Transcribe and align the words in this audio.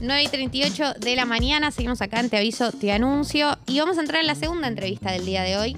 9 0.00 0.22
y 0.22 0.28
38 0.28 0.94
de 0.98 1.16
la 1.16 1.26
mañana. 1.26 1.70
Seguimos 1.70 2.00
acá 2.00 2.20
en 2.20 2.30
Te 2.30 2.38
Aviso, 2.38 2.72
Te 2.72 2.92
Anuncio. 2.92 3.58
Y 3.66 3.78
vamos 3.80 3.98
a 3.98 4.00
entrar 4.00 4.20
en 4.20 4.26
la 4.26 4.34
segunda 4.34 4.66
entrevista 4.66 5.12
del 5.12 5.26
día 5.26 5.42
de 5.42 5.56
hoy. 5.56 5.76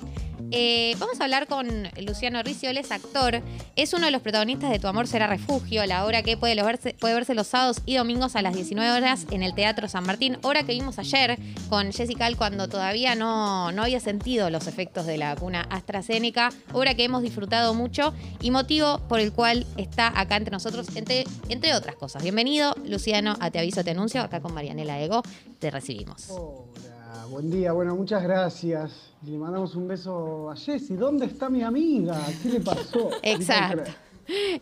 Eh, 0.51 0.95
vamos 0.99 1.21
a 1.21 1.25
hablar 1.25 1.47
con 1.47 1.67
Luciano 2.01 2.43
Riccio, 2.43 2.71
él 2.71 2.79
es 2.79 2.91
actor, 2.91 3.43
es 3.77 3.93
uno 3.95 4.07
de 4.07 4.13
los 4.13 4.23
protagonistas 4.23 4.71
de 4.71 4.79
Tu 4.79 4.87
Amor 4.87 5.07
Será 5.07 5.27
Refugio, 5.27 5.85
la 5.87 6.05
obra 6.05 6.23
que 6.23 6.37
puede 6.37 6.63
verse, 6.63 7.35
los 7.35 7.47
sábados 7.47 7.83
y 7.87 7.97
domingos 7.97 8.37
a 8.37 8.43
las 8.43 8.55
19 8.55 8.91
horas 8.91 9.27
en 9.31 9.43
el 9.43 9.55
Teatro 9.55 9.89
San 9.89 10.05
Martín, 10.05 10.39
obra 10.43 10.65
que 10.65 10.73
vimos 10.73 10.99
ayer 10.99 11.39
con 11.69 11.93
Jessica 11.93 12.23
cuando 12.37 12.69
todavía 12.69 13.15
no, 13.15 13.73
no 13.73 13.83
había 13.83 14.01
sentido 14.01 14.51
los 14.51 14.67
efectos 14.67 15.07
de 15.07 15.19
la 15.19 15.35
vacuna 15.35 15.67
AstraZeneca, 15.71 16.51
obra 16.73 16.95
que 16.95 17.05
hemos 17.05 17.23
disfrutado 17.23 17.75
mucho 17.75 18.15
y 18.41 18.51
motivo 18.51 19.01
por 19.09 19.21
el 19.21 19.33
cual 19.33 19.67
está 19.77 20.19
acá 20.19 20.37
entre 20.37 20.53
nosotros, 20.53 20.95
entre, 20.95 21.25
entre 21.49 21.75
otras 21.75 21.97
cosas. 21.97 22.23
Bienvenido, 22.23 22.75
Luciano, 22.85 23.37
a 23.41 23.51
Te 23.51 23.59
Aviso, 23.59 23.83
Te 23.83 23.91
Anuncio, 23.91 24.23
acá 24.23 24.41
con 24.41 24.55
Marianela 24.55 25.01
Ego, 25.01 25.23
te 25.59 25.71
recibimos. 25.71 26.31
Hola, 26.31 26.92
buen 27.29 27.51
día, 27.51 27.73
bueno, 27.73 27.95
muchas 27.95 28.23
gracias. 28.23 28.93
Le 29.25 29.37
mandamos 29.39 29.75
un 29.75 29.89
beso 29.89 30.51
a 30.51 30.57
Jessy. 30.57 30.95
¿Dónde 30.95 31.27
está 31.27 31.49
mi 31.49 31.63
amiga? 31.63 32.21
¿Qué 32.43 32.49
le 32.49 32.61
pasó? 32.61 33.11
Exacto. 33.23 33.91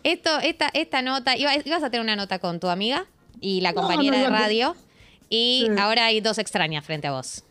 Esto, 0.03 0.39
esta, 0.39 0.69
esta 0.73 1.01
nota, 1.01 1.35
ibas 1.37 1.83
a 1.83 1.89
tener 1.89 2.01
una 2.01 2.15
nota 2.15 2.39
con 2.39 2.59
tu 2.59 2.67
amiga 2.67 3.05
y 3.39 3.61
la 3.61 3.73
compañera 3.73 4.17
de 4.17 4.29
radio, 4.29 4.75
y 5.29 5.67
ahora 5.79 6.05
hay 6.05 6.19
dos 6.21 6.37
extrañas 6.37 6.85
frente 6.85 7.07
a 7.07 7.11
vos. 7.11 7.43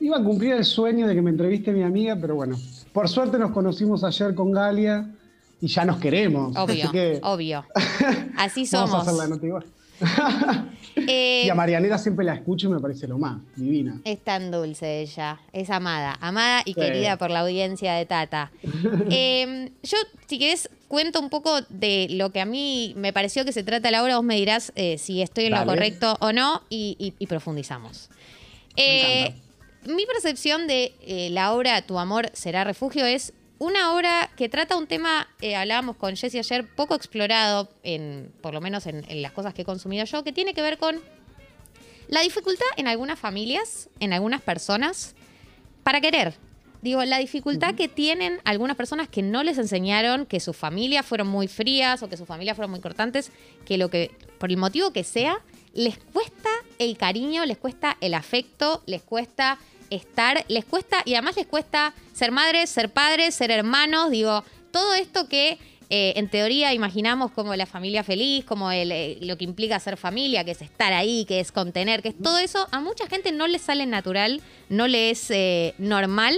Iba 0.00 0.18
a 0.18 0.22
cumplir 0.22 0.52
el 0.52 0.64
sueño 0.64 1.06
de 1.06 1.14
que 1.14 1.22
me 1.22 1.30
entreviste 1.30 1.72
mi 1.72 1.82
amiga, 1.82 2.16
pero 2.20 2.34
bueno, 2.34 2.56
por 2.92 3.08
suerte 3.08 3.38
nos 3.38 3.50
conocimos 3.52 4.04
ayer 4.04 4.34
con 4.34 4.52
Galia 4.52 5.10
y 5.60 5.68
ya 5.68 5.84
nos 5.84 5.98
queremos. 5.98 6.56
Obvio, 6.56 6.90
obvio. 7.22 7.64
Así 8.36 8.66
somos. 8.66 8.90
Vamos 8.90 9.08
a 9.08 9.10
hacer 9.10 9.22
la 9.22 9.34
nota 9.34 9.46
igual. 9.46 9.64
y 10.96 11.48
a 11.48 11.54
Marianela 11.54 11.98
siempre 11.98 12.24
la 12.24 12.34
escucho 12.34 12.68
y 12.68 12.70
me 12.70 12.80
parece 12.80 13.08
lo 13.08 13.18
más, 13.18 13.40
divina. 13.56 14.00
Es 14.04 14.22
tan 14.22 14.50
dulce 14.50 15.00
ella, 15.00 15.40
es 15.52 15.70
amada, 15.70 16.16
amada 16.20 16.62
y 16.64 16.74
querida 16.74 17.16
por 17.16 17.30
la 17.30 17.40
audiencia 17.40 17.94
de 17.94 18.06
Tata. 18.06 18.50
Em, 19.10 19.70
yo, 19.82 19.96
si 20.26 20.38
querés, 20.38 20.70
cuento 20.88 21.20
un 21.20 21.30
poco 21.30 21.60
de 21.68 22.06
lo 22.10 22.30
que 22.30 22.40
a 22.40 22.44
mí 22.44 22.94
me 22.96 23.12
pareció 23.12 23.44
que 23.44 23.52
se 23.52 23.62
trata 23.62 23.90
la 23.90 24.02
obra, 24.02 24.16
vos 24.16 24.24
me 24.24 24.36
dirás 24.36 24.72
eh, 24.76 24.98
si 24.98 25.22
estoy 25.22 25.46
en 25.46 25.52
lo 25.52 25.64
correcto 25.64 26.16
o 26.20 26.32
no 26.32 26.62
y, 26.68 27.12
profundizamos. 27.28 28.10
Eh, 28.76 29.34
mi 29.86 30.06
percepción 30.06 30.66
de 30.66 30.94
eh, 31.02 31.28
la 31.30 31.52
obra 31.52 31.82
Tu 31.82 31.98
amor 31.98 32.30
será 32.32 32.64
refugio 32.64 33.04
es 33.04 33.32
una 33.58 33.94
obra 33.94 34.30
que 34.36 34.48
trata 34.48 34.76
un 34.76 34.86
tema, 34.86 35.28
eh, 35.40 35.56
hablábamos 35.56 35.96
con 35.96 36.16
Jesse 36.16 36.36
ayer, 36.36 36.66
poco 36.74 36.94
explorado, 36.94 37.70
en, 37.82 38.32
por 38.40 38.52
lo 38.52 38.60
menos 38.60 38.86
en, 38.86 39.22
las 39.22 39.32
cosas 39.32 39.54
que 39.54 39.62
he 39.62 39.64
consumido 39.64 40.04
yo, 40.04 40.24
que 40.24 40.32
tiene 40.32 40.54
que 40.54 40.62
ver 40.62 40.78
con 40.78 41.00
la 42.08 42.20
dificultad 42.20 42.66
en 42.76 42.88
algunas 42.88 43.18
familias, 43.18 43.88
en 44.00 44.12
algunas 44.12 44.42
personas, 44.42 45.14
para 45.82 46.00
querer. 46.00 46.34
Digo, 46.82 47.02
la 47.04 47.18
dificultad 47.18 47.74
que 47.74 47.88
tienen 47.88 48.40
algunas 48.44 48.76
personas 48.76 49.08
que 49.08 49.22
no 49.22 49.42
les 49.42 49.56
enseñaron 49.56 50.26
que 50.26 50.38
sus 50.40 50.54
familias 50.54 51.06
fueron 51.06 51.28
muy 51.28 51.48
frías 51.48 52.02
o 52.02 52.10
que 52.10 52.18
sus 52.18 52.28
familias 52.28 52.56
fueron 52.56 52.72
muy 52.72 52.80
cortantes, 52.80 53.32
que 53.64 53.78
lo 53.78 53.88
que, 53.88 54.10
por 54.38 54.50
el 54.50 54.58
motivo 54.58 54.92
que 54.92 55.02
sea, 55.02 55.40
les 55.72 55.96
cuesta 55.96 56.50
el 56.78 56.98
cariño, 56.98 57.46
les 57.46 57.56
cuesta 57.56 57.96
el 58.00 58.12
afecto, 58.12 58.82
les 58.86 59.02
cuesta 59.02 59.58
estar, 59.90 60.44
les 60.48 60.64
cuesta, 60.64 61.02
y 61.04 61.14
además 61.14 61.36
les 61.36 61.46
cuesta 61.46 61.94
ser 62.12 62.32
madres, 62.32 62.70
ser 62.70 62.90
padres, 62.90 63.34
ser 63.34 63.50
hermanos, 63.50 64.10
digo, 64.10 64.44
todo 64.70 64.94
esto 64.94 65.28
que 65.28 65.58
eh, 65.90 66.14
en 66.16 66.28
teoría 66.28 66.72
imaginamos 66.72 67.30
como 67.30 67.54
la 67.54 67.66
familia 67.66 68.02
feliz, 68.02 68.44
como 68.44 68.72
eh, 68.72 69.18
lo 69.20 69.36
que 69.36 69.44
implica 69.44 69.78
ser 69.78 69.96
familia, 69.96 70.44
que 70.44 70.52
es 70.52 70.62
estar 70.62 70.92
ahí, 70.92 71.24
que 71.26 71.40
es 71.40 71.52
contener, 71.52 72.02
que 72.02 72.08
es 72.08 72.18
todo 72.20 72.38
eso, 72.38 72.66
a 72.72 72.80
mucha 72.80 73.06
gente 73.06 73.32
no 73.32 73.46
le 73.46 73.58
sale 73.58 73.86
natural, 73.86 74.40
no 74.68 74.88
le 74.88 75.10
es 75.10 75.30
eh, 75.30 75.74
normal 75.78 76.36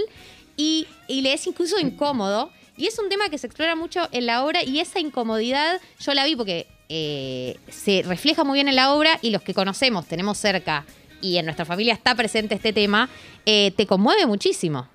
y, 0.57 0.85
y 1.07 1.21
le 1.21 1.33
es 1.33 1.47
incluso 1.47 1.79
incómodo. 1.79 2.51
Y 2.75 2.85
es 2.85 2.99
un 2.99 3.09
tema 3.09 3.29
que 3.29 3.39
se 3.39 3.47
explora 3.47 3.75
mucho 3.75 4.07
en 4.11 4.27
la 4.27 4.45
obra 4.45 4.63
y 4.63 4.79
esa 4.79 4.99
incomodidad 4.99 5.81
yo 5.99 6.13
la 6.13 6.25
vi 6.25 6.35
porque 6.35 6.67
se 6.87 8.03
refleja 8.05 8.45
muy 8.45 8.57
bien 8.57 8.67
en 8.69 8.75
la 8.75 8.93
obra 8.93 9.19
y 9.21 9.31
los 9.31 9.41
que 9.41 9.53
conocemos, 9.53 10.05
tenemos 10.05 10.37
cerca 10.37 10.85
y 11.21 11.37
en 11.37 11.45
nuestra 11.45 11.65
familia 11.65 11.93
está 11.93 12.15
presente 12.15 12.55
este 12.55 12.73
tema, 12.73 13.09
eh, 13.45 13.71
te 13.71 13.85
conmueve 13.85 14.25
muchísimo. 14.25 14.87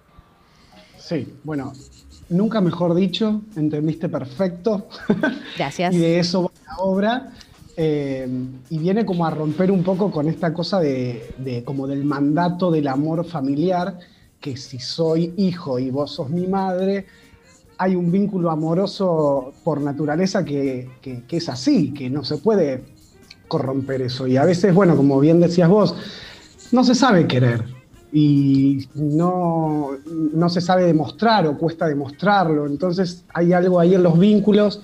Sí, 0.98 1.34
bueno, 1.44 1.72
nunca 2.28 2.60
mejor 2.60 2.94
dicho, 2.94 3.42
entendiste 3.56 4.08
perfecto. 4.08 4.88
Gracias. 5.56 5.94
y 5.94 5.98
de 5.98 6.18
eso 6.18 6.44
va 6.44 6.50
la 6.66 6.76
obra. 6.82 7.32
Eh, 7.74 8.28
y 8.68 8.78
viene 8.78 9.06
como 9.06 9.24
a 9.24 9.30
romper 9.30 9.70
un 9.70 9.82
poco 9.82 10.10
con 10.10 10.28
esta 10.28 10.52
cosa 10.52 10.78
de, 10.78 11.62
como 11.64 11.86
del 11.86 12.04
mandato 12.04 12.70
del 12.70 12.86
amor 12.86 13.24
familiar, 13.24 13.98
que 14.38 14.58
si 14.58 14.78
soy 14.78 15.32
hijo 15.38 15.78
y 15.78 15.90
vos 15.90 16.12
sos 16.12 16.28
mi 16.28 16.46
madre, 16.46 17.06
hay 17.78 17.96
un 17.96 18.12
vínculo 18.12 18.50
amoroso 18.50 19.54
por 19.64 19.80
naturaleza 19.80 20.44
que, 20.44 20.90
que 21.00 21.36
es 21.36 21.48
así, 21.48 21.94
que 21.94 22.10
no 22.10 22.24
se 22.24 22.36
puede 22.36 22.91
corromper 23.52 24.00
eso. 24.00 24.26
Y 24.26 24.38
a 24.38 24.46
veces, 24.46 24.74
bueno, 24.74 24.96
como 24.96 25.20
bien 25.20 25.38
decías 25.40 25.68
vos, 25.68 25.94
no 26.72 26.84
se 26.84 26.94
sabe 26.94 27.26
querer 27.26 27.64
y 28.10 28.88
no, 28.94 29.90
no 30.06 30.48
se 30.48 30.62
sabe 30.62 30.84
demostrar 30.84 31.46
o 31.46 31.58
cuesta 31.58 31.86
demostrarlo. 31.86 32.66
Entonces 32.66 33.24
hay 33.34 33.52
algo 33.52 33.78
ahí 33.78 33.94
en 33.94 34.02
los 34.02 34.18
vínculos 34.18 34.80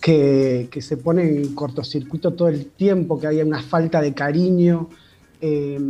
que, 0.00 0.68
se 0.80 0.96
pone 0.98 1.22
en 1.22 1.54
cortocircuito 1.56 2.34
todo 2.34 2.46
el 2.46 2.66
tiempo, 2.66 3.18
que 3.18 3.26
hay 3.26 3.42
una 3.42 3.60
falta 3.60 4.00
de 4.00 4.14
cariño. 4.14 4.88
Eh, 5.40 5.80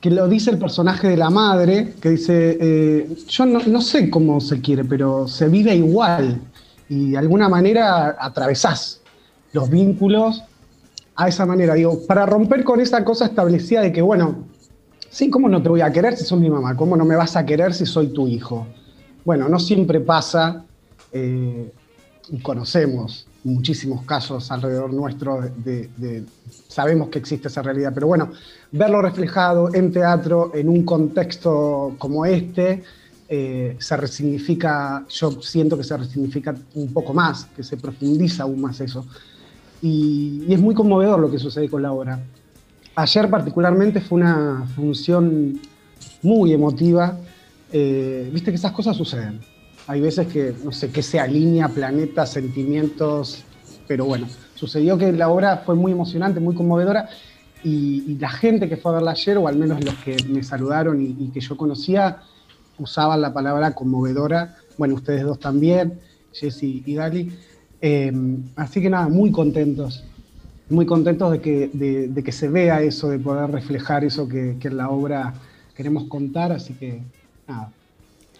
que 0.00 0.10
lo 0.10 0.28
dice 0.28 0.50
el 0.50 0.58
personaje 0.58 1.08
de 1.08 1.16
la 1.16 1.30
madre, 1.30 1.94
que 2.00 2.10
dice, 2.10 2.58
eh, 2.60 3.16
yo 3.28 3.46
no, 3.46 3.60
no, 3.60 3.80
sé 3.80 4.10
cómo 4.10 4.38
se 4.40 4.60
quiere, 4.60 4.84
pero 4.84 5.26
se 5.28 5.48
vive 5.48 5.74
igual 5.74 6.40
y 6.90 7.12
de 7.12 7.18
alguna 7.18 7.48
manera 7.48 8.14
atravesás 8.20 9.00
los 9.54 9.70
vínculos 9.70 10.42
a 11.16 11.28
esa 11.28 11.46
manera. 11.46 11.74
Digo, 11.74 12.06
para 12.06 12.26
romper 12.26 12.64
con 12.64 12.80
esa 12.80 13.04
cosa 13.04 13.26
establecida 13.26 13.82
de 13.82 13.92
que, 13.92 14.02
bueno, 14.02 14.44
sí, 15.10 15.30
¿cómo 15.30 15.48
no 15.48 15.62
te 15.62 15.68
voy 15.68 15.80
a 15.80 15.92
querer 15.92 16.16
si 16.16 16.24
sos 16.24 16.38
mi 16.38 16.50
mamá? 16.50 16.76
¿Cómo 16.76 16.96
no 16.96 17.04
me 17.04 17.16
vas 17.16 17.36
a 17.36 17.46
querer 17.46 17.74
si 17.74 17.86
soy 17.86 18.08
tu 18.08 18.26
hijo? 18.26 18.66
Bueno, 19.24 19.48
no 19.48 19.58
siempre 19.58 20.00
pasa, 20.00 20.64
eh, 21.12 21.72
y 22.30 22.38
conocemos 22.40 23.26
muchísimos 23.44 24.04
casos 24.04 24.50
alrededor 24.50 24.92
nuestro 24.92 25.40
de, 25.56 26.24
sabemos 26.66 27.08
que 27.08 27.18
existe 27.18 27.48
esa 27.48 27.62
realidad, 27.62 27.92
pero 27.94 28.06
bueno, 28.06 28.32
verlo 28.72 29.02
reflejado 29.02 29.72
en 29.74 29.92
teatro, 29.92 30.50
en 30.54 30.68
un 30.68 30.84
contexto 30.84 31.94
como 31.98 32.24
este, 32.24 32.82
eh, 33.28 33.76
se 33.78 33.96
resignifica, 33.96 35.04
yo 35.08 35.42
siento 35.42 35.76
que 35.76 35.84
se 35.84 35.96
resignifica 35.96 36.54
un 36.74 36.92
poco 36.92 37.12
más, 37.12 37.46
que 37.56 37.62
se 37.62 37.76
profundiza 37.76 38.44
aún 38.44 38.60
más 38.60 38.80
eso. 38.80 39.06
Y, 39.84 40.46
es 40.48 40.58
muy 40.58 40.74
conmovedor 40.74 41.20
lo 41.20 41.30
que 41.30 41.38
sucede 41.38 41.68
con 41.68 41.82
la 41.82 41.92
obra. 41.92 42.18
Ayer 42.96 43.28
particularmente 43.28 44.00
fue 44.00 44.20
una 44.20 44.66
función 44.74 45.60
muy 46.22 46.54
emotiva. 46.54 47.18
Eh, 47.70 48.30
viste 48.32 48.50
que 48.50 48.56
esas 48.56 48.72
cosas 48.72 48.96
suceden. 48.96 49.40
Hay 49.86 50.00
veces 50.00 50.26
que, 50.28 50.54
no 50.64 50.72
sé, 50.72 50.90
que 50.90 51.02
se 51.02 51.20
alinea 51.20 51.68
planetas, 51.68 52.32
sentimientos, 52.32 53.44
pero 53.86 54.06
bueno, 54.06 54.26
sucedió 54.54 54.96
que 54.96 55.12
la 55.12 55.28
obra 55.28 55.58
fue 55.66 55.74
muy 55.74 55.92
emocionante, 55.92 56.40
muy 56.40 56.54
conmovedora 56.54 57.10
y, 57.62 58.16
la 58.18 58.30
gente 58.30 58.70
que 58.70 58.78
fue 58.78 58.92
a 58.92 58.94
verla 58.94 59.10
ayer, 59.10 59.36
o 59.36 59.48
al 59.48 59.56
menos 59.56 59.84
los 59.84 59.96
que 59.96 60.16
me 60.30 60.42
saludaron 60.42 61.02
y, 61.02 61.28
que 61.28 61.40
yo 61.40 61.58
conocía, 61.58 62.22
usaban 62.78 63.20
la 63.20 63.34
palabra 63.34 63.74
conmovedora. 63.74 64.56
Bueno, 64.78 64.94
ustedes 64.94 65.24
dos 65.24 65.38
también, 65.38 66.00
Jessy 66.32 66.82
y 66.86 66.94
Dali. 66.94 67.32
Em, 67.86 68.42
así 68.56 68.80
que 68.80 68.88
nada, 68.88 69.08
muy 69.08 69.30
contentos, 69.30 70.02
muy 70.70 70.86
contentos 70.86 71.30
de 71.32 71.42
que, 71.42 71.68
de, 71.70 72.24
que, 72.24 72.32
se 72.32 72.48
vea 72.48 72.80
eso, 72.80 73.10
de 73.10 73.18
poder 73.18 73.50
reflejar 73.50 74.04
eso 74.04 74.26
que, 74.26 74.56
en 74.58 74.76
la 74.78 74.88
obra 74.88 75.34
queremos 75.76 76.04
contar, 76.04 76.50
así 76.50 76.72
que 76.72 77.02
nada, 77.46 77.70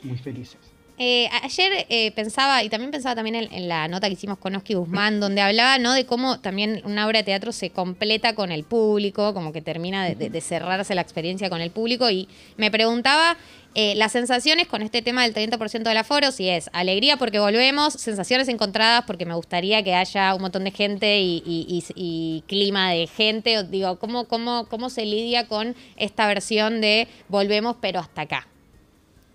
muy 0.03 0.17
felices. 0.17 0.57
Eh, 0.97 1.29
ayer 1.43 1.85
eh, 1.91 2.13
pensaba, 2.13 2.65
y 2.65 2.71
también 2.71 2.91
pensaba 2.91 3.17
también 3.17 3.35
en, 3.35 3.69
la 3.69 3.87
nota 3.87 4.07
que 4.07 4.15
hicimos 4.15 4.39
con 4.39 4.57
Oski 4.57 4.73
Guzmán, 4.73 5.21
donde 5.21 5.43
hablaba 5.43 5.77
¿no? 5.77 5.93
de 5.93 6.07
cómo 6.07 6.41
también 6.41 6.81
una 6.87 7.07
obra 7.07 7.19
de 7.19 7.25
teatro 7.25 7.53
se 7.53 7.69
completa 7.69 8.35
con 8.35 8.51
el 8.51 8.65
público, 8.65 9.35
como 9.35 9.53
que 9.53 9.61
termina 9.61 10.07
de 10.07 10.41
cerrarse 10.41 10.95
la 10.95 11.03
experiencia 11.03 11.51
con 11.51 11.61
el 11.61 11.71
público, 11.71 12.09
y 12.09 12.29
me 12.57 12.71
preguntaba 12.71 13.37
eh, 13.75 13.95
las 13.97 14.13
sensaciones 14.13 14.69
con 14.69 14.83
este 14.83 15.03
tema 15.03 15.23
del 15.23 15.35
30% 15.35 15.83
del 15.83 15.97
aforo, 15.97 16.31
si 16.31 16.49
es 16.49 16.71
alegría 16.73 17.17
porque 17.17 17.39
volvemos, 17.41 17.95
sensaciones 17.95 18.49
encontradas 18.49 19.05
porque 19.07 19.27
me 19.27 19.35
gustaría 19.35 19.83
que 19.83 19.95
haya 19.95 20.35
un 20.35 20.43
montón 20.43 20.65
de 20.65 20.71
gente 20.71 21.21
y, 21.21 22.45
clima 22.47 22.91
de 22.91 23.07
gente. 23.07 23.65
Digo, 23.65 23.99
¿cómo, 23.99 24.27
cómo, 24.27 24.67
¿cómo 24.67 24.91
se 24.91 25.05
lidia 25.05 25.49
con 25.49 25.75
esta 25.97 26.27
versión 26.27 26.81
de 26.81 27.09
volvemos 27.29 27.77
pero 27.81 28.01
hasta 28.01 28.23
acá? 28.23 28.47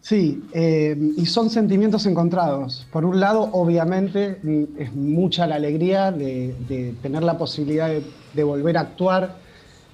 Sí, 0.02 0.42
eh, 0.54 0.98
y 1.18 1.26
son 1.26 1.50
sentimientos 1.50 2.06
encontrados. 2.06 2.88
Por 2.92 3.06
un 3.06 3.20
lado, 3.20 3.50
obviamente, 3.52 4.40
es 4.78 4.94
mucha 4.94 5.46
la 5.46 5.56
alegría 5.56 6.12
de, 6.12 6.96
tener 7.02 7.24
la 7.24 7.38
posibilidad 7.38 7.90
de, 8.34 8.44
volver 8.44 8.78
a 8.78 8.82
actuar 8.82 9.36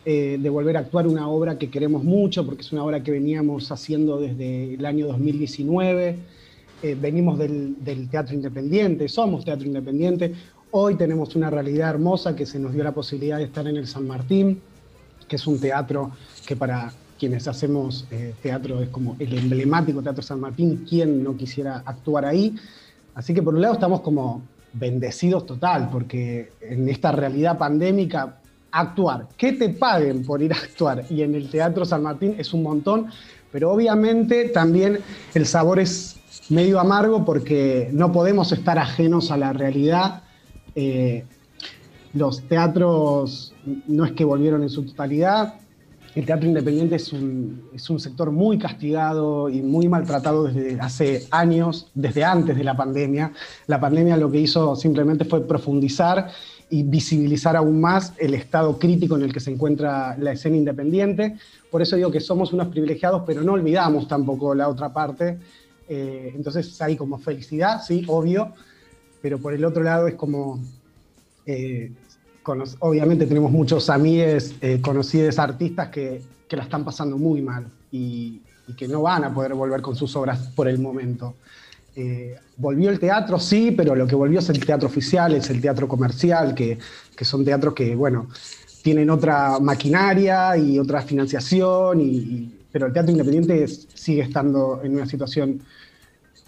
eh, 0.08 0.38
de 0.40 0.50
volver 0.52 0.78
a 0.78 0.82
actuar 0.82 1.08
una 1.08 1.28
obra 1.28 1.58
que 1.58 1.72
queremos 1.72 2.04
mucho, 2.04 2.46
porque 2.46 2.62
es 2.62 2.72
una 2.72 2.84
obra 2.84 3.02
que 3.02 3.10
veníamos 3.10 3.72
haciendo 3.72 4.20
desde 4.20 4.76
el 4.76 4.86
año 4.86 5.08
2019. 5.08 6.16
Eh, 6.84 6.96
venimos 7.02 7.40
del, 7.40 7.76
teatro 8.12 8.36
independiente, 8.36 9.10
somos 9.10 9.44
teatro 9.44 9.66
independiente. 9.66 10.32
Hoy 10.70 10.94
tenemos 10.94 11.36
una 11.36 11.50
realidad 11.50 11.90
hermosa 11.90 12.36
que 12.36 12.46
se 12.46 12.60
nos 12.60 12.74
dio 12.74 12.84
la 12.84 12.92
posibilidad 12.92 13.40
de 13.40 13.46
estar 13.46 13.68
en 13.68 13.78
el 13.78 13.88
San 13.88 14.06
Martín, 14.06 14.62
que 15.28 15.38
es 15.38 15.48
un 15.48 15.60
teatro 15.60 16.12
que 16.46 16.56
para 16.56 16.94
quienes 17.18 17.48
hacemos 17.48 18.06
eh, 18.12 18.36
teatro 18.44 18.84
es 18.84 18.90
como 18.90 19.16
el 19.18 19.36
emblemático 19.36 20.04
Teatro 20.04 20.22
San 20.22 20.40
Martín, 20.40 20.86
¿quién 20.88 21.24
no 21.24 21.36
quisiera 21.36 21.82
actuar 21.84 22.26
ahí? 22.26 22.56
Así 23.16 23.34
que 23.34 23.42
por 23.42 23.56
un 23.56 23.62
lado 23.62 23.74
estamos 23.74 24.02
como 24.02 24.44
bendecidos 24.74 25.48
total, 25.48 25.90
porque 25.92 26.52
en 26.62 26.88
esta 26.90 27.12
realidad 27.12 27.58
pandémica 27.58 28.42
actuar, 28.76 29.28
que 29.38 29.54
te 29.54 29.70
paguen 29.70 30.26
por 30.26 30.42
ir 30.42 30.52
a 30.54 30.58
actuar 30.58 31.06
y 31.10 31.22
en 31.22 31.34
el 31.34 31.50
Teatro 31.50 31.86
San 31.86 32.04
Martín 32.04 32.36
es 32.38 32.54
un 32.54 32.62
montón, 32.64 33.08
pero 33.52 33.72
obviamente 33.72 34.50
también 34.50 35.00
el 35.34 35.46
sabor 35.46 35.80
es 35.80 36.18
medio 36.50 36.80
amargo 36.80 37.24
porque 37.24 37.90
no 37.94 38.12
podemos 38.12 38.52
estar 38.52 38.78
ajenos 38.78 39.32
a 39.32 39.38
la 39.38 39.54
realidad. 39.54 40.24
Eh, 40.76 41.24
los 42.14 42.42
teatros 42.44 43.54
no 43.88 44.06
es 44.06 44.12
que 44.12 44.26
volvieron 44.26 44.62
en 44.62 44.70
su 44.70 44.84
totalidad, 44.84 45.56
el 46.16 46.26
teatro 46.26 46.48
independiente 46.48 46.96
es 46.96 47.12
un, 47.12 47.70
es 47.74 47.90
un, 47.90 48.00
sector 48.00 48.32
muy 48.32 48.58
castigado 48.58 49.50
y 49.50 49.62
muy 49.62 49.90
maltratado 49.90 50.46
desde 50.46 50.80
hace 50.80 51.28
años, 51.30 51.92
desde 51.94 52.24
antes 52.24 52.56
de 52.56 52.64
la 52.64 52.76
pandemia. 52.76 53.34
La 53.68 53.82
pandemia 53.82 54.16
lo 54.16 54.32
que 54.32 54.40
hizo 54.40 54.78
simplemente 54.78 55.26
fue 55.26 55.46
profundizar 55.46 56.30
y 56.70 56.84
visibilizar 56.84 57.56
aún 57.56 57.80
más 57.80 58.14
el 58.18 58.34
estado 58.34 58.80
crítico 58.80 59.16
en 59.16 59.24
el 59.24 59.34
que 59.34 59.40
se 59.40 59.52
encuentra 59.52 60.18
la 60.18 60.32
escena 60.32 60.58
independiente. 60.58 61.38
Por 61.70 61.82
eso 61.82 61.96
digo 61.96 62.12
que 62.12 62.20
somos 62.20 62.54
unos 62.54 62.68
privilegiados, 62.70 63.24
pero 63.26 63.42
no 63.42 63.54
olvidamos 63.54 64.08
tampoco 64.08 64.56
la 64.56 64.68
otra 64.68 64.92
parte. 64.92 65.38
Eh, 65.88 66.32
entonces 66.36 66.82
hay 66.82 66.96
como 66.96 67.20
felicidad, 67.20 67.82
sí, 67.84 68.04
obvio, 68.08 68.54
pero 69.22 69.38
por 69.38 69.54
el 69.54 69.64
otro 69.64 69.84
lado 69.84 70.08
es 70.08 70.16
como, 70.16 70.60
eh, 71.46 71.92
obviamente 72.80 73.28
tenemos 73.28 73.52
muchos 73.52 73.90
amigos, 73.90 74.56
eh, 74.62 74.82
conocidos 74.82 75.38
artistas 75.38 75.90
que, 75.90 76.22
que, 76.48 76.56
la 76.56 76.64
están 76.64 76.84
pasando 76.84 77.18
muy 77.18 77.42
mal 77.42 77.68
y 77.92 78.42
que 78.76 78.88
no 78.88 79.04
van 79.04 79.24
a 79.24 79.34
poder 79.34 79.54
volver 79.54 79.82
con 79.82 79.96
sus 79.96 80.16
obras 80.16 80.40
por 80.56 80.68
el 80.68 80.80
momento. 80.80 81.36
Eh, 81.98 82.36
volvió 82.58 82.90
el 82.90 83.00
teatro, 83.00 83.40
sí, 83.40 83.72
pero 83.72 83.96
lo 83.96 84.06
que 84.06 84.16
volvió 84.16 84.40
es 84.40 84.50
el 84.50 84.66
teatro 84.66 84.88
oficial, 84.88 85.34
es 85.34 85.50
el 85.50 85.62
teatro 85.62 85.88
comercial, 85.88 86.54
que, 86.54 86.78
son 87.22 87.46
teatros 87.46 87.74
que, 87.74 87.96
bueno, 87.96 88.28
tienen 88.82 89.10
otra 89.10 89.60
maquinaria 89.60 90.58
y 90.58 90.78
otra 90.78 91.02
financiación, 91.02 92.02
y, 92.02 92.54
pero 92.72 92.88
el 92.88 92.94
teatro 92.94 93.12
independiente 93.12 93.66
sigue 93.68 94.24
estando 94.24 94.82
en 94.84 94.96
una 94.96 95.06
situación 95.06 95.62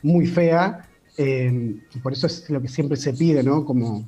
muy 0.03 0.27
fea, 0.27 0.85
eh, 1.17 1.77
y 1.95 1.99
por 1.99 2.11
eso 2.11 2.27
es 2.27 2.49
lo 2.49 2.61
que 2.61 2.67
siempre 2.67 2.97
se 2.97 3.13
pide, 3.13 3.41
¿no? 3.41 3.63
Como 3.63 4.05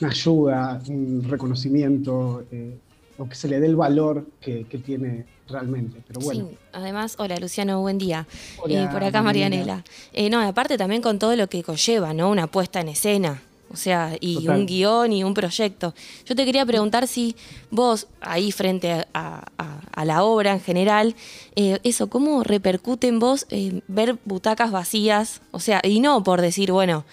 una 0.00 0.10
ayuda, 0.10 0.80
un 0.88 1.24
reconocimiento, 1.28 2.46
eh, 2.50 2.78
o 3.18 3.28
que 3.28 3.34
se 3.34 3.48
le 3.48 3.60
dé 3.60 3.66
el 3.66 3.76
valor 3.76 4.26
que, 4.40 4.64
tiene 4.84 5.26
realmente. 5.48 6.00
Pero 6.06 6.20
bueno. 6.20 6.48
Sí, 6.48 6.56
además, 6.72 7.16
hola 7.18 7.36
Luciano, 7.38 7.80
buen 7.80 7.98
día. 7.98 8.26
Eh, 8.68 8.88
por 8.90 9.02
acá 9.02 9.22
Marianela. 9.22 9.84
Eh, 10.12 10.30
no, 10.30 10.40
aparte 10.40 10.78
también 10.78 11.02
con 11.02 11.18
todo 11.18 11.34
lo 11.34 11.48
que 11.48 11.62
conlleva, 11.62 12.14
¿no? 12.14 12.30
Una 12.30 12.46
puesta 12.46 12.80
en 12.80 12.88
escena. 12.88 13.42
O 13.70 13.76
sea, 13.76 14.16
y 14.18 14.48
un 14.48 14.64
guion 14.64 15.12
y 15.12 15.24
un 15.24 15.34
proyecto. 15.34 15.94
Yo 16.24 16.34
te 16.34 16.46
quería 16.46 16.64
preguntar 16.64 17.06
si 17.06 17.36
vos, 17.70 18.06
ahí 18.22 18.50
frente 18.50 19.04
a, 19.12 19.44
la 20.04 20.22
obra 20.22 20.52
en 20.52 20.60
general, 20.60 21.14
eh, 21.54 21.78
eso, 21.82 22.08
¿cómo 22.08 22.44
repercute 22.44 23.08
en 23.08 23.18
vos 23.18 23.46
ver 23.88 24.16
butacas 24.24 24.70
vacías? 24.70 25.42
O 25.50 25.60
sea, 25.60 25.82
y 25.84 26.00
no 26.00 26.22
por 26.22 26.40
decir, 26.40 26.72
bueno, 26.72 27.04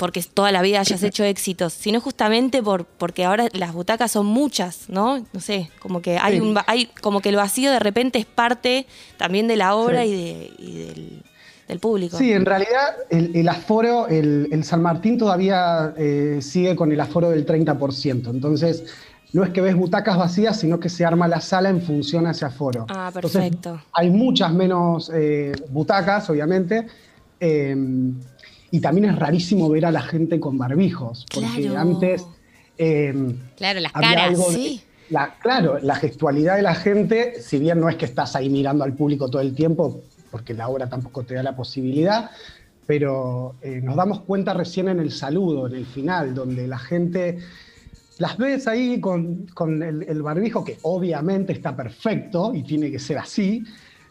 porque 0.00 0.22
toda 0.22 0.50
la 0.50 0.62
vida 0.62 0.80
hayas 0.80 1.02
hecho 1.02 1.24
éxitos, 1.24 1.74
sino 1.74 2.00
justamente 2.00 2.62
por, 2.62 2.86
porque 2.86 3.26
ahora 3.26 3.48
las 3.52 3.74
butacas 3.74 4.10
son 4.10 4.24
muchas, 4.24 4.88
¿no? 4.88 5.26
No 5.34 5.40
sé, 5.40 5.70
como 5.78 6.00
que 6.00 6.16
hay 6.16 6.40
un 6.40 6.58
hay, 6.66 6.86
como 7.02 7.20
que 7.20 7.28
el 7.28 7.36
vacío 7.36 7.70
de 7.70 7.80
repente 7.80 8.18
es 8.18 8.24
parte 8.24 8.86
también 9.18 9.46
de 9.46 9.56
la 9.56 9.74
obra 9.74 10.06
y, 10.06 10.10
de, 10.10 11.22
del, 11.68 11.78
público. 11.80 12.16
Sí, 12.16 12.32
en 12.32 12.46
realidad 12.46 12.96
el, 13.10 13.46
aforo, 13.46 14.08
el, 14.08 14.64
San 14.64 14.80
Martín 14.80 15.18
todavía 15.18 15.92
eh, 15.98 16.38
sigue 16.40 16.74
con 16.74 16.90
el 16.92 17.00
aforo 17.00 17.28
del 17.28 17.44
30%. 17.44 18.30
Entonces, 18.30 18.84
no 19.34 19.44
es 19.44 19.50
que 19.50 19.60
ves 19.60 19.76
butacas 19.76 20.16
vacías, 20.16 20.58
sino 20.58 20.80
que 20.80 20.88
se 20.88 21.04
arma 21.04 21.28
la 21.28 21.42
sala 21.42 21.68
en 21.68 21.82
función 21.82 22.26
a 22.26 22.30
ese 22.30 22.46
aforo. 22.46 22.86
Ah, 22.88 23.10
perfecto. 23.12 23.82
hay 23.92 24.08
muchas 24.08 24.50
menos 24.54 25.10
eh, 25.14 25.52
butacas, 25.68 26.30
obviamente. 26.30 26.86
Eh, 27.38 27.76
y 28.70 28.80
también 28.80 29.10
es 29.10 29.16
rarísimo 29.16 29.68
ver 29.68 29.86
a 29.86 29.90
la 29.90 30.02
gente 30.02 30.38
con 30.38 30.58
barbijos, 30.58 31.26
porque 31.32 31.68
antes... 31.76 32.26
Em, 32.78 33.36
claro, 33.56 33.80
las 33.80 33.92
caras, 33.92 34.38
sí. 34.52 34.82
La, 35.10 35.34
claro, 35.40 35.78
la 35.82 35.96
gestualidad 35.96 36.56
de 36.56 36.62
la 36.62 36.74
gente, 36.74 37.42
si 37.42 37.58
bien 37.58 37.80
no 37.80 37.88
es 37.88 37.96
que 37.96 38.04
estás 38.04 38.36
ahí 38.36 38.48
mirando 38.48 38.84
al 38.84 38.94
público 38.94 39.28
todo 39.28 39.42
el 39.42 39.54
tiempo, 39.54 40.02
porque 40.30 40.54
la 40.54 40.68
obra 40.68 40.88
tampoco 40.88 41.24
te 41.24 41.34
da 41.34 41.42
la 41.42 41.56
posibilidad, 41.56 42.30
pero 42.86 43.56
eh, 43.60 43.80
nos 43.82 43.96
damos 43.96 44.20
cuenta 44.20 44.54
recién 44.54 44.88
en 44.88 45.00
el 45.00 45.10
saludo, 45.10 45.66
en 45.66 45.74
el 45.74 45.86
final, 45.86 46.34
donde 46.34 46.68
la 46.68 46.78
gente 46.78 47.38
las 48.18 48.36
ves 48.36 48.68
ahí 48.68 49.00
con, 49.00 49.48
el, 49.82 50.22
barbijo, 50.22 50.64
que 50.64 50.78
obviamente 50.82 51.52
está 51.52 51.74
perfecto 51.74 52.52
y 52.54 52.62
tiene 52.62 52.90
que 52.90 52.98
ser 52.98 53.18
así, 53.18 53.64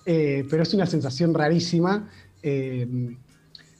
eh, 0.05 0.45
pero 0.50 0.63
es 0.63 0.73
una 0.73 0.85
sensación 0.85 1.33
rarísima. 1.33 2.09
Eh, 2.41 2.88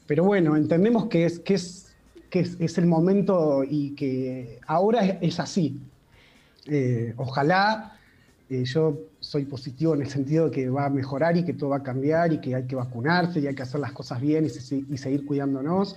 pero 0.10 0.24
bueno, 0.24 0.56
entendemos 0.56 1.06
que 1.06 1.26
es, 1.26 1.40
que 1.40 1.54
es, 1.54 1.94
que 2.32 2.40
es, 2.40 2.78
el 2.80 2.88
momento 2.88 3.64
y 3.64 3.92
que 3.92 4.60
ahora 4.66 5.06
es, 5.06 5.40
así. 5.40 5.80
Eh, 6.66 7.14
ojalá, 7.16 7.96
eh, 8.50 8.64
yo 8.66 8.98
soy 9.20 9.46
positivo 9.46 9.94
en 9.94 10.02
el 10.02 10.10
sentido 10.10 10.46
de 10.46 10.52
que 10.52 10.68
va 10.68 10.86
a 10.86 10.90
mejorar 10.90 11.38
y 11.38 11.46
que 11.46 11.54
todo 11.54 11.70
va 11.70 11.78
a 11.78 11.84
cambiar 11.84 12.34
y 12.34 12.40
que 12.40 12.56
hay 12.56 12.64
que 12.64 12.76
vacunarse 12.76 13.40
y 13.40 13.46
hay 13.46 13.54
que 13.54 13.62
hacer 13.62 13.82
las 13.82 13.92
cosas 13.92 14.20
bien 14.20 14.46
y, 14.48 14.98
seguir 14.98 15.28
cuidándonos. 15.28 15.96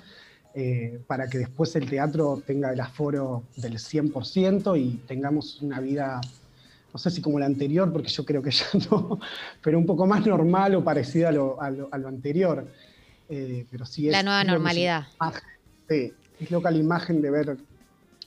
Eh, 0.54 1.00
para 1.06 1.26
que 1.30 1.38
después 1.38 1.74
el 1.76 1.88
teatro 1.88 2.42
tenga 2.46 2.70
el 2.70 2.80
aforo 2.80 3.44
del 3.56 3.78
100% 3.78 4.78
y 4.78 4.98
tengamos 5.06 5.62
una 5.62 5.80
vida, 5.80 6.20
no 6.92 6.98
sé 6.98 7.10
si 7.10 7.22
como 7.22 7.38
la 7.38 7.46
anterior, 7.46 7.90
porque 7.90 8.10
yo 8.10 8.26
creo 8.26 8.42
que 8.42 8.50
ya 8.50 8.66
no, 8.90 9.18
pero 9.62 9.78
un 9.78 9.86
poco 9.86 10.06
más 10.06 10.26
normal 10.26 10.74
o 10.74 10.84
parecida 10.84 11.30
a 11.30 11.32
lo, 11.32 11.58
a 11.62 11.70
lo 11.70 12.08
anterior. 12.08 12.68
Eh, 13.34 13.64
pero 13.70 13.86
sí 13.86 14.08
es, 14.08 14.12
la 14.12 14.22
nueva 14.22 14.44
normalidad. 14.44 15.06
sí, 15.88 16.12
es 16.38 16.50
loca 16.50 16.70
la 16.70 16.76
imagen 16.76 17.22
de 17.22 17.30
ver 17.30 17.56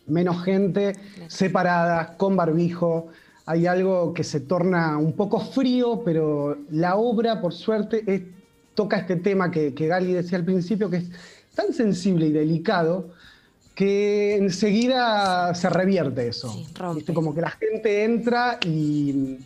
menos 0.07 0.43
gente 0.43 0.95
separada, 1.27 2.17
con 2.17 2.35
barbijo. 2.35 3.09
Hay 3.45 3.67
algo 3.67 4.15
que 4.15 4.23
se 4.23 4.39
torna 4.39 4.97
un 4.97 5.13
poco 5.13 5.39
frío, 5.39 6.01
pero 6.03 6.57
la 6.71 6.95
obra, 6.95 7.39
por 7.39 7.53
suerte, 7.53 8.33
toca 8.73 8.97
este 8.97 9.17
tema 9.17 9.51
que, 9.51 9.75
que 9.75 9.85
Gali 9.85 10.11
decía 10.11 10.39
al 10.39 10.43
principio, 10.43 10.89
que 10.89 10.97
es 10.97 11.11
tan 11.53 11.71
sensible 11.71 12.25
y 12.25 12.31
delicado 12.31 13.11
que 13.75 14.37
enseguida 14.37 15.53
se 15.53 15.69
revierte 15.69 16.29
eso. 16.29 16.51
Sí, 16.51 17.13
Como 17.13 17.35
que 17.35 17.41
la 17.41 17.51
gente 17.51 18.05
entra 18.05 18.57
y 18.65 19.37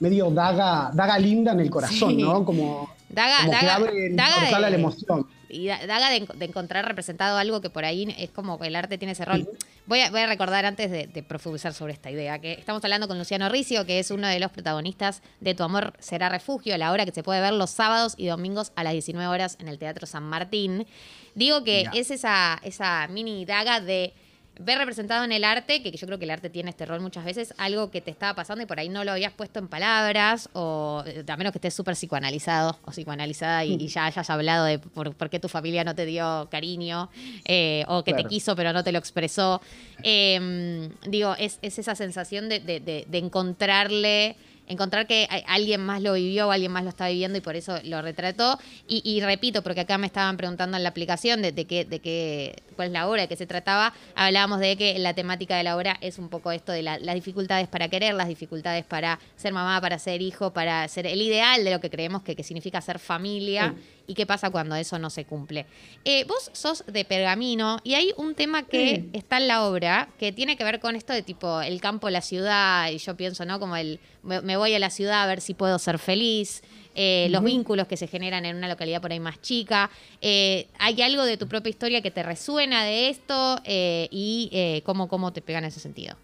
medio 0.00 0.30
daga, 0.30 0.90
daga 0.92 1.18
linda 1.18 1.52
en 1.52 1.60
el 1.60 1.70
corazón, 1.70 2.18
¿no? 2.18 2.44
Como 2.44 2.93
Daga, 3.14 3.46
daga, 3.46 3.78
daga 4.10 4.44
de, 4.44 4.60
la 4.60 4.68
emoción. 4.76 5.26
Y 5.48 5.66
daga 5.66 6.10
de, 6.10 6.26
encontrar 6.44 6.84
representado 6.86 7.38
algo 7.38 7.60
que 7.60 7.70
por 7.70 7.84
ahí 7.84 8.12
es 8.18 8.30
como 8.30 8.58
que 8.58 8.66
el 8.66 8.76
arte 8.76 8.98
tiene 8.98 9.12
ese 9.12 9.24
rol. 9.24 9.48
Voy 9.86 10.00
a, 10.00 10.10
voy 10.10 10.20
a 10.20 10.26
recordar 10.26 10.64
antes 10.64 10.90
de, 10.90 11.22
profundizar 11.22 11.72
sobre 11.72 11.92
esta 11.92 12.10
idea, 12.10 12.40
que 12.40 12.54
estamos 12.54 12.82
hablando 12.82 13.06
con 13.06 13.18
Luciano 13.18 13.48
Ricio, 13.48 13.86
que 13.86 14.00
es 14.00 14.10
uno 14.10 14.26
de 14.26 14.40
los 14.40 14.50
protagonistas 14.50 15.22
de 15.40 15.54
Tu 15.54 15.62
Amor 15.62 15.92
Será 16.00 16.28
Refugio, 16.28 16.76
la 16.76 16.90
obra 16.92 17.04
que 17.04 17.12
se 17.12 17.22
puede 17.22 17.40
ver 17.40 17.52
los 17.52 17.70
sábados 17.70 18.14
y 18.16 18.26
domingos 18.26 18.72
a 18.74 18.82
las 18.82 18.94
19 18.94 19.28
horas 19.28 19.56
en 19.60 19.68
el 19.68 19.78
Teatro 19.78 20.06
San 20.06 20.24
Martín. 20.24 20.86
Digo 21.34 21.62
que 21.62 21.86
es 21.94 22.10
esa, 22.10 22.60
esa 22.62 23.06
mini 23.08 23.44
daga 23.44 23.80
de 23.80 24.12
ver 24.58 24.78
representado 24.78 25.24
en 25.24 25.32
el 25.32 25.44
arte, 25.44 25.82
que 25.82 25.90
yo 25.90 26.06
creo 26.06 26.18
que 26.18 26.24
el 26.24 26.30
arte 26.30 26.50
tiene 26.50 26.70
este 26.70 26.86
rol 26.86 27.00
muchas 27.00 27.24
veces, 27.24 27.54
algo 27.58 27.90
que 27.90 28.00
te 28.00 28.10
estaba 28.10 28.34
pasando 28.34 28.62
y 28.62 28.66
por 28.66 28.78
ahí 28.78 28.88
no 28.88 29.04
lo 29.04 29.12
habías 29.12 29.32
puesto 29.32 29.58
en 29.58 29.68
palabras, 29.68 30.48
o 30.52 31.02
eh, 31.06 31.24
a 31.26 31.36
menos 31.36 31.52
que 31.52 31.58
estés 31.58 31.74
súper 31.74 31.94
psicoanalizado 31.94 32.78
o 32.84 32.90
psicoanalizada 32.90 33.64
y, 33.64 33.84
ya 33.88 34.06
hayas 34.06 34.30
hablado 34.30 34.64
de 34.64 34.78
por, 34.78 35.30
qué 35.30 35.40
tu 35.40 35.48
familia 35.48 35.84
no 35.84 35.94
te 35.94 36.06
dio 36.06 36.48
cariño, 36.50 37.10
eh, 37.44 37.84
o 37.88 38.04
que 38.04 38.14
te 38.14 38.24
quiso 38.24 38.56
pero 38.56 38.72
no 38.72 38.84
te 38.84 38.92
lo 38.92 38.98
expresó. 38.98 39.60
Em, 40.02 40.90
digo, 41.06 41.34
es, 41.38 41.58
esa 41.62 41.94
sensación 41.94 42.48
de, 42.48 43.06
encontrarle 43.12 44.36
encontrar 44.66 45.06
que 45.06 45.28
alguien 45.46 45.80
más 45.80 46.02
lo 46.02 46.14
vivió 46.14 46.48
o 46.48 46.50
alguien 46.50 46.72
más 46.72 46.84
lo 46.84 46.90
está 46.90 47.08
viviendo 47.08 47.38
y 47.38 47.40
por 47.40 47.56
eso 47.56 47.78
lo 47.84 48.02
retrató. 48.02 48.58
Y, 48.86 49.20
repito, 49.20 49.62
porque 49.62 49.80
acá 49.80 49.98
me 49.98 50.06
estaban 50.06 50.36
preguntando 50.36 50.76
en 50.76 50.82
la 50.82 50.88
aplicación 50.88 51.42
de, 51.42 51.52
qué, 51.66 51.84
de 51.84 52.00
qué, 52.00 52.62
cuál 52.76 52.88
es 52.88 52.92
la 52.92 53.08
obra 53.08 53.22
de 53.22 53.28
qué 53.28 53.36
se 53.36 53.46
trataba, 53.46 53.92
hablábamos 54.14 54.60
de 54.60 54.76
que 54.76 54.98
la 54.98 55.14
temática 55.14 55.56
de 55.56 55.64
la 55.64 55.76
obra 55.76 55.96
es 56.00 56.18
un 56.18 56.28
poco 56.28 56.52
esto 56.52 56.72
de 56.72 56.82
las 56.82 57.14
dificultades 57.14 57.68
para 57.68 57.88
querer, 57.88 58.14
las 58.14 58.28
dificultades 58.28 58.84
para 58.84 59.18
ser 59.36 59.52
mamá, 59.52 59.80
para 59.80 59.98
ser 59.98 60.22
hijo, 60.22 60.52
para 60.52 60.86
ser 60.88 61.06
el 61.06 61.20
ideal 61.20 61.64
de 61.64 61.70
lo 61.70 61.80
que 61.80 61.90
creemos 61.90 62.22
que, 62.22 62.34
significa 62.44 62.80
ser 62.80 62.98
familia 62.98 63.74
y 64.06 64.14
qué 64.14 64.26
pasa 64.26 64.50
cuando 64.50 64.74
eso 64.76 64.98
no 64.98 65.10
se 65.10 65.24
cumple. 65.24 65.66
Eh, 66.04 66.24
vos 66.24 66.50
sos 66.52 66.84
de 66.86 67.04
Pergamino 67.04 67.78
y 67.84 67.94
hay 67.94 68.12
un 68.16 68.34
tema 68.34 68.64
que 68.64 69.08
está 69.12 69.38
en 69.38 69.48
la 69.48 69.64
obra 69.64 70.08
que 70.18 70.32
tiene 70.32 70.56
que 70.56 70.64
ver 70.64 70.80
con 70.80 70.96
esto 70.96 71.12
de 71.12 71.22
tipo 71.22 71.62
el 71.62 71.80
campo, 71.80 72.10
la 72.10 72.20
ciudad, 72.20 72.90
y 72.90 72.98
yo 72.98 73.16
pienso, 73.16 73.44
¿no? 73.44 73.58
Como 73.58 73.76
el 73.76 74.00
me, 74.22 74.56
voy 74.56 74.74
a 74.74 74.78
la 74.78 74.90
ciudad 74.90 75.22
a 75.22 75.26
ver 75.26 75.40
si 75.40 75.54
puedo 75.54 75.78
ser 75.78 75.98
feliz. 75.98 76.62
Eh, 76.96 77.26
los 77.30 77.42
vínculos 77.42 77.88
que 77.88 77.96
se 77.96 78.06
generan 78.06 78.44
en 78.44 78.56
una 78.56 78.68
localidad 78.68 79.00
por 79.02 79.10
ahí 79.10 79.18
más 79.18 79.42
chica. 79.42 79.90
Eh, 80.20 80.68
¿Hay 80.78 81.02
algo 81.02 81.24
de 81.24 81.36
tu 81.36 81.48
propia 81.48 81.70
historia 81.70 82.00
que 82.02 82.12
te 82.12 82.22
resuena 82.22 82.84
de 82.84 83.08
esto 83.08 83.60
y 83.66 84.82
cómo, 84.84 85.08
cómo 85.08 85.32
te 85.32 85.42
pega 85.42 85.58
en 85.58 85.64
ese 85.64 85.80
sentido? 85.80 86.16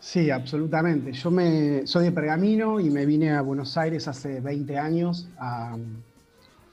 Sí, 0.00 0.30
absolutamente. 0.30 1.12
Yo 1.12 1.30
me, 1.30 1.86
soy 1.86 2.04
de 2.04 2.12
Pergamino 2.12 2.78
y 2.78 2.88
me 2.90 3.04
vine 3.04 3.32
a 3.32 3.40
Buenos 3.40 3.76
Aires 3.76 4.06
hace 4.06 4.40
20 4.40 4.78
años 4.78 5.28
a, 5.38 5.76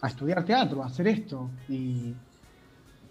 a 0.02 0.08
estudiar 0.08 0.44
teatro, 0.46 0.84
a 0.84 0.88
hacer 0.88 1.08
esto. 1.08 1.50
Y 1.70 2.14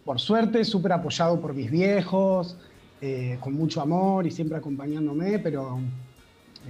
por 0.05 0.21
suerte, 0.21 0.65
súper 0.65 0.93
apoyado 0.93 1.41
por 1.41 1.55
mis 1.55 1.71
viejos, 1.71 2.57
eh, 3.01 3.39
con 3.41 3.55
mucho 3.55 3.81
amor 3.81 4.27
y 4.27 4.31
siempre 4.31 4.59
acompañándome, 4.59 5.39
pero 5.39 5.79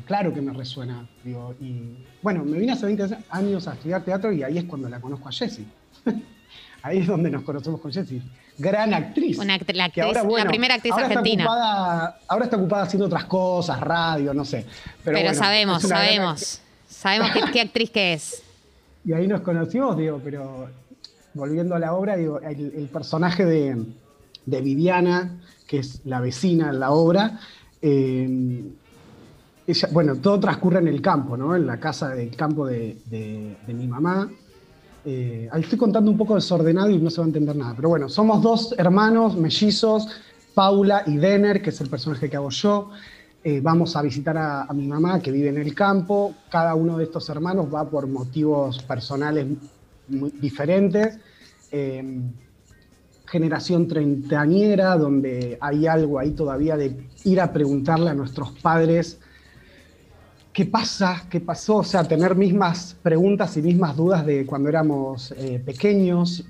claro 0.07 0.33
que 0.33 0.41
me 0.41 0.53
resuena. 0.53 1.09
Digo, 1.23 1.55
y 1.61 1.99
bueno, 2.23 2.45
me 2.45 2.59
vine 2.59 2.73
hace 2.73 2.87
20 2.87 3.19
años 3.31 3.69
a 3.69 3.75
estudiar 3.75 4.05
teatro 4.05 4.33
y 4.33 4.43
ahí 4.43 4.59
es 4.59 4.65
cuando 4.65 4.89
la 4.89 5.01
conozco 5.01 5.29
a 5.29 5.33
Jessie. 5.33 5.67
ahí 6.83 6.99
es 6.99 7.07
donde 7.07 7.31
nos 7.31 7.43
conocemos 7.43 7.81
con 7.81 7.93
Jessie. 7.93 8.23
Gran 8.57 8.95
actriz. 8.95 9.37
Una 9.39 9.59
la, 9.59 10.47
primera 10.47 10.75
actriz 10.75 10.95
argentina. 10.95 11.45
ahora 12.29 12.45
está 12.45 12.57
ocupada 12.57 12.85
haciendo 12.85 13.07
otras 13.07 13.25
cosas, 13.25 13.81
radio, 13.81 14.33
no 14.33 14.45
sé. 14.45 14.65
Pero, 15.03 15.35
sabemos, 15.35 15.83
sabemos. 15.83 16.61
Sabemos 16.89 17.31
qué 17.53 17.61
actriz 17.61 17.91
que 17.91 18.13
es. 18.13 18.44
Y 19.05 19.13
ahí 19.13 19.27
nos 19.27 19.43
conocimos, 19.43 19.97
digo, 19.97 20.21
pero 20.25 20.69
volviendo 21.35 21.75
a 21.75 21.79
la 21.79 21.95
obra, 21.95 22.17
digo, 22.17 22.41
el, 22.41 22.89
personaje 22.93 23.45
de, 23.45 23.85
Viviana, 24.47 25.41
que 25.67 25.79
es 25.79 26.01
la 26.05 26.21
vecina 26.21 26.71
en 26.71 26.81
la 26.81 26.93
obra, 26.93 27.39
eh, 27.83 28.63
bueno, 29.93 30.17
todo 30.17 30.41
transcurre 30.41 30.79
en 30.79 30.89
el 30.89 31.01
campo, 31.01 31.37
¿no? 31.37 31.55
En 31.57 31.67
la 31.67 31.79
casa 31.79 32.11
del 32.11 32.35
campo 32.37 32.67
de, 32.67 33.57
mi 33.67 33.87
mamá. 33.87 34.31
Eh, 35.07 35.49
ahí 35.53 35.61
estoy 35.61 35.79
contando 35.79 36.11
un 36.11 36.17
poco 36.17 36.35
desordenado 36.35 36.89
y 36.89 36.99
no 36.99 37.11
se 37.11 37.19
va 37.19 37.25
a 37.25 37.29
entender 37.29 37.57
nada. 37.57 37.75
Pero 37.77 37.91
bueno, 37.91 38.09
somos 38.09 38.43
dos 38.43 38.75
hermanos 38.79 39.37
mellizos, 39.37 40.09
Paula 40.55 41.03
y 41.07 41.17
Denner, 41.17 41.61
que 41.61 41.71
es 41.71 41.81
el 41.81 41.91
personaje 41.91 42.31
que 42.31 42.37
hago 42.37 42.51
yo. 42.51 42.91
Eh, 43.47 43.61
vamos 43.61 43.95
a 43.95 44.01
visitar 44.01 44.39
a, 44.39 44.67
mi 44.73 44.87
mamá 44.87 45.21
que 45.21 45.31
vive 45.31 45.51
en 45.51 45.59
el 45.59 45.75
campo. 45.75 46.35
Cada 46.49 46.75
uno 46.75 46.97
de 46.97 47.05
estos 47.05 47.29
hermanos 47.29 47.67
va 47.73 47.85
por 47.91 48.07
motivos 48.07 48.83
personales 48.83 49.47
muy 50.09 50.31
diferentes. 50.31 51.19
Em, 51.71 52.33
generación 53.27 53.87
treintañera, 53.87 54.97
donde 54.97 55.59
hay 55.61 55.87
algo 55.87 56.19
ahí 56.19 56.31
todavía 56.31 56.79
de 56.79 57.07
ir 57.25 57.39
a 57.39 57.53
preguntarle 57.53 58.09
a 58.09 58.15
nuestros 58.15 58.51
padres 58.63 59.21
qué 60.51 60.65
pasa, 60.65 61.27
qué 61.29 61.41
pasó, 61.41 61.79
o 61.79 61.85
sea, 61.85 62.05
tener 62.05 62.37
mismas 62.37 62.97
preguntas 63.03 63.59
y 63.59 63.63
mismas 63.63 63.95
dudas 63.95 64.25
de 64.25 64.47
cuando 64.47 64.71
éramos 64.71 65.35
eh, 65.37 65.61
pequeños, 65.63 66.45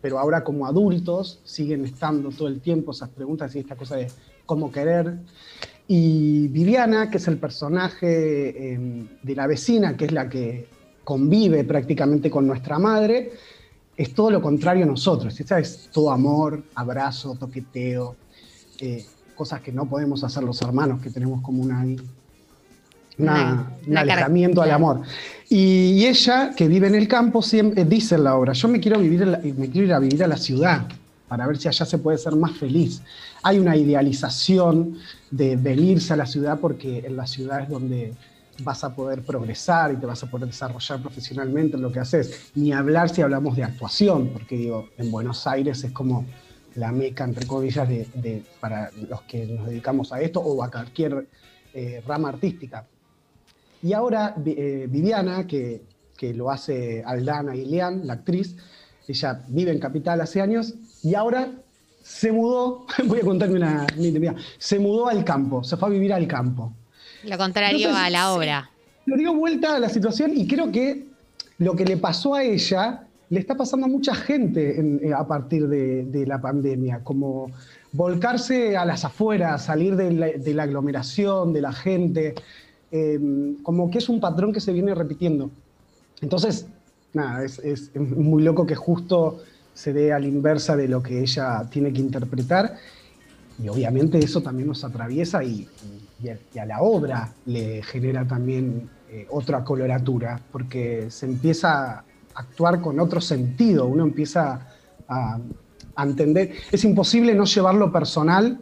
pero 0.00 0.20
ahora 0.20 0.44
como 0.44 0.66
adultos 0.66 1.40
siguen 1.42 1.84
estando 1.84 2.28
todo 2.30 2.46
el 2.46 2.60
tiempo 2.60 2.92
esas 2.92 3.08
preguntas 3.08 3.56
y 3.56 3.58
esta 3.58 3.74
cosa 3.74 3.96
de 3.96 4.06
cómo 4.46 4.70
querer. 4.70 5.18
Y 5.90 6.48
Viviana, 6.48 7.10
que 7.10 7.16
es 7.16 7.26
el 7.28 7.38
personaje 7.38 8.74
em, 8.74 9.08
de 9.22 9.34
la 9.34 9.46
vecina, 9.46 9.96
que 9.96 10.04
es 10.04 10.12
la 10.12 10.28
que 10.28 10.68
convive 11.02 11.64
prácticamente 11.64 12.30
con 12.30 12.46
nuestra 12.46 12.78
madre, 12.78 13.32
es 13.96 14.12
todo 14.12 14.30
lo 14.30 14.42
contrario 14.42 14.84
a 14.84 14.86
nosotros. 14.86 15.40
Esta 15.40 15.58
es 15.58 15.88
todo 15.90 16.10
amor, 16.10 16.62
abrazo, 16.74 17.36
toqueteo, 17.36 18.16
eh, 18.80 19.02
cosas 19.34 19.62
que 19.62 19.72
no 19.72 19.88
podemos 19.88 20.22
hacer 20.22 20.42
los 20.42 20.60
hermanos, 20.60 21.00
que 21.00 21.08
tenemos 21.08 21.40
como 21.40 21.62
una, 21.62 21.86
un 23.16 23.96
alejamiento 23.96 24.60
al 24.60 24.72
amor. 24.72 25.00
Y, 25.48 26.04
ella, 26.04 26.52
que 26.54 26.68
vive 26.68 26.88
en 26.88 26.96
el 26.96 27.08
campo, 27.08 27.40
siempre 27.40 27.86
dice 27.86 28.16
en 28.16 28.24
la 28.24 28.36
obra, 28.36 28.52
yo 28.52 28.68
me 28.68 28.78
quiero, 28.78 29.00
vivir 29.00 29.26
me 29.56 29.70
quiero 29.70 29.86
ir 29.86 29.92
a 29.94 29.98
vivir 29.98 30.22
a 30.22 30.28
la 30.28 30.36
ciudad 30.36 30.86
para 31.28 31.46
ver 31.46 31.58
si 31.58 31.68
allá 31.68 31.84
se 31.84 31.98
puede 31.98 32.18
ser 32.18 32.34
más 32.36 32.56
feliz. 32.56 33.02
Hay 33.42 33.58
una 33.58 33.76
idealización 33.76 34.98
de 35.30 35.56
venirse 35.56 36.14
a 36.14 36.16
la 36.16 36.26
ciudad 36.26 36.58
porque 36.58 37.04
en 37.06 37.16
la 37.16 37.26
ciudad 37.26 37.62
es 37.62 37.68
donde 37.68 38.14
vas 38.62 38.82
a 38.84 38.94
poder 38.94 39.22
progresar 39.22 39.92
y 39.92 39.96
te 39.96 40.06
vas 40.06 40.22
a 40.22 40.30
poder 40.30 40.48
desarrollar 40.48 41.00
profesionalmente 41.00 41.76
en 41.76 41.82
lo 41.82 41.92
que 41.92 42.00
haces. 42.00 42.50
Ni 42.54 42.72
hablar 42.72 43.08
si 43.08 43.22
hablamos 43.22 43.56
de 43.56 43.64
actuación, 43.64 44.30
porque 44.32 44.56
digo, 44.56 44.88
en 44.96 45.10
Buenos 45.10 45.46
Aires 45.46 45.84
es 45.84 45.92
como 45.92 46.24
la 46.74 46.92
meca, 46.92 47.24
entre 47.24 47.46
comillas, 47.46 47.88
de, 47.88 48.42
para 48.60 48.90
los 49.08 49.22
que 49.22 49.46
nos 49.46 49.66
dedicamos 49.66 50.12
a 50.12 50.20
esto 50.20 50.40
o 50.40 50.62
a 50.62 50.70
cualquier 50.70 51.28
eh, 51.74 52.02
rama 52.06 52.30
artística. 52.30 52.86
Y 53.82 53.92
ahora 53.92 54.34
eh, 54.44 54.86
Viviana, 54.88 55.46
que, 55.46 55.82
que, 56.16 56.34
lo 56.34 56.50
hace 56.50 57.02
Aldana 57.04 57.54
y 57.54 57.64
Leán, 57.64 58.06
la 58.06 58.14
actriz, 58.14 58.56
ella 59.06 59.44
vive 59.48 59.70
en 59.72 59.78
Capital 59.78 60.20
hace 60.20 60.40
años 60.40 60.74
y 61.02 61.14
ahora 61.14 61.50
se 62.02 62.32
mudó, 62.32 62.86
voy 63.04 63.20
a 63.20 63.22
contarme 63.22 63.56
una, 63.56 63.86
una 63.96 64.34
se 64.58 64.78
mudó 64.78 65.08
al 65.08 65.24
campo, 65.24 65.62
se 65.62 65.76
fue 65.76 65.88
a 65.88 65.92
vivir 65.92 66.12
al 66.12 66.26
campo. 66.26 66.72
Lo 67.24 67.36
contrario 67.36 67.94
a 67.94 68.08
la 68.10 68.32
obra. 68.32 68.70
Le 69.06 69.16
dio 69.16 69.34
vuelta 69.34 69.76
a 69.76 69.78
la 69.78 69.88
situación 69.88 70.32
y 70.36 70.46
creo 70.46 70.70
que 70.70 71.06
lo 71.58 71.74
que 71.74 71.84
le 71.84 71.96
pasó 71.96 72.34
a 72.34 72.44
ella 72.44 73.04
le 73.30 73.40
está 73.40 73.56
pasando 73.56 73.86
a 73.86 73.88
mucha 73.88 74.14
gente 74.14 74.80
eh, 74.80 75.12
a 75.12 75.26
partir 75.26 75.68
de, 75.68 76.24
la 76.26 76.40
pandemia, 76.40 77.00
como 77.04 77.50
volcarse 77.92 78.76
a 78.76 78.84
las 78.86 79.04
afueras, 79.04 79.64
salir 79.64 79.96
de 79.96 80.54
la, 80.54 80.62
aglomeración, 80.62 81.52
de 81.52 81.60
la 81.60 81.72
gente, 81.72 82.34
em, 82.90 83.56
como 83.62 83.90
que 83.90 83.98
es 83.98 84.08
un 84.08 84.20
patrón 84.20 84.52
que 84.52 84.60
se 84.60 84.72
viene 84.72 84.94
repitiendo. 84.94 85.50
Entonces, 86.22 86.66
nada, 87.12 87.44
es 87.44 87.94
muy 87.94 88.42
loco 88.42 88.66
que 88.66 88.74
justo 88.74 89.40
se 89.78 89.92
dé 89.92 90.12
a 90.12 90.18
la 90.18 90.26
inversa 90.26 90.76
de 90.76 90.88
lo 90.88 91.00
que 91.00 91.20
ella 91.20 91.64
tiene 91.70 91.92
que 91.92 92.00
interpretar. 92.00 92.74
Y 93.62 93.68
obviamente 93.68 94.18
eso 94.18 94.42
también 94.42 94.66
nos 94.66 94.82
atraviesa 94.82 95.44
y, 95.44 95.68
a, 96.58 96.66
la 96.66 96.82
obra 96.82 97.32
le 97.46 97.80
genera 97.84 98.26
también 98.26 98.90
eh, 99.08 99.28
otra 99.30 99.62
coloratura, 99.62 100.40
porque 100.50 101.12
se 101.12 101.26
empieza 101.26 101.92
a 101.92 102.04
actuar 102.34 102.80
con 102.80 102.98
otro 102.98 103.20
sentido, 103.20 103.86
uno 103.86 104.02
empieza 104.02 104.66
a, 105.08 105.38
entender. 105.96 106.54
Es 106.72 106.84
imposible 106.84 107.36
no 107.36 107.44
llevarlo 107.44 107.92
personal, 107.92 108.58